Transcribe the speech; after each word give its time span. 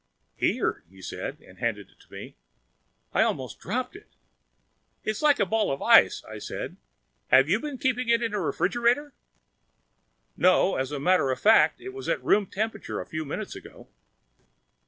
"Here," 0.35 0.83
he 0.89 0.99
said, 0.99 1.41
and 1.41 1.59
handed 1.59 1.91
it 1.91 1.99
to 1.99 2.11
me. 2.11 2.33
I 3.13 3.21
almost 3.21 3.59
dropped 3.59 3.95
it. 3.95 4.07
"It's 5.03 5.21
like 5.21 5.39
a 5.39 5.45
ball 5.45 5.71
of 5.71 5.83
ice!" 5.83 6.23
I 6.27 6.39
said. 6.39 6.77
"Have 7.27 7.47
you 7.47 7.59
been 7.59 7.77
keeping 7.77 8.09
it 8.09 8.23
in 8.23 8.31
the 8.31 8.39
refrigerator?" 8.39 9.13
"No. 10.35 10.75
As 10.75 10.91
a 10.91 10.99
matter 10.99 11.29
of 11.29 11.39
fact, 11.39 11.79
it 11.79 11.89
was 11.89 12.09
at 12.09 12.23
room 12.25 12.47
temperature 12.47 12.99
a 12.99 13.05
few 13.05 13.25
minutes 13.25 13.55
ago." 13.55 13.89